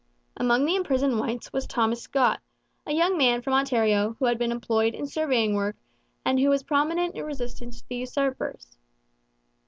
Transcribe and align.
Among 0.35 0.65
the 0.65 0.75
imprisoned 0.75 1.19
whites 1.19 1.53
was 1.53 1.67
Thomas 1.67 2.01
Scott, 2.01 2.41
a 2.87 2.91
young 2.91 3.19
man 3.19 3.43
from 3.43 3.53
Ontario 3.53 4.15
who 4.17 4.25
had 4.25 4.39
been 4.39 4.51
employed 4.51 4.95
in 4.95 5.05
surveying 5.05 5.53
work 5.53 5.75
and 6.25 6.39
who 6.39 6.49
was 6.49 6.63
prominent 6.63 7.13
in 7.13 7.23
resistance 7.23 7.83
to 7.83 7.87
the 7.87 7.97
usurpers. 7.97 8.79